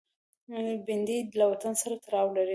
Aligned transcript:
بېنډۍ 0.85 1.19
له 1.39 1.45
وطن 1.51 1.73
سره 1.81 1.93
تړاو 2.03 2.27
لري 2.35 2.49